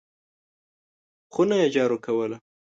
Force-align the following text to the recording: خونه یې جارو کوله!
خونه 1.33 1.55
یې 1.61 1.67
جارو 1.75 1.97
کوله! 2.05 2.37